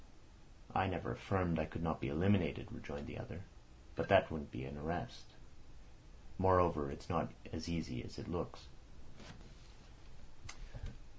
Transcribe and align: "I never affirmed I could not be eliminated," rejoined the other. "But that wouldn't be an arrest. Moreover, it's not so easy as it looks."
"I 0.73 0.87
never 0.87 1.11
affirmed 1.11 1.59
I 1.59 1.65
could 1.67 1.83
not 1.83 1.99
be 2.01 2.07
eliminated," 2.07 2.69
rejoined 2.71 3.05
the 3.05 3.19
other. 3.19 3.41
"But 3.95 4.07
that 4.09 4.31
wouldn't 4.31 4.49
be 4.49 4.63
an 4.65 4.75
arrest. 4.75 5.25
Moreover, 6.39 6.89
it's 6.89 7.07
not 7.07 7.29
so 7.51 7.71
easy 7.71 8.03
as 8.03 8.17
it 8.17 8.27
looks." 8.27 8.65